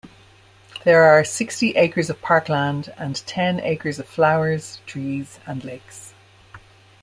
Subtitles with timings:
[0.83, 6.15] There are sixty acres of parkland and ten acres of flowers, trees and lakes.